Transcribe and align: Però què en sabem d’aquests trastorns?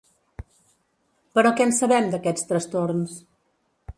Però 1.35 1.51
què 1.59 1.67
en 1.69 1.75
sabem 1.81 2.09
d’aquests 2.15 2.49
trastorns? 2.53 3.17